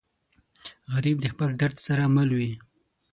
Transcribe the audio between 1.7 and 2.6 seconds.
سره مل وي